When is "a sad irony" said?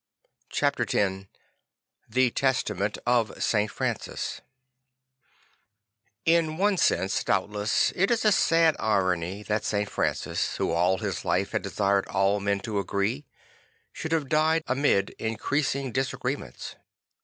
8.25-9.43